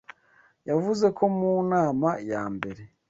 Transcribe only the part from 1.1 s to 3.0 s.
ko mu nama ya mbere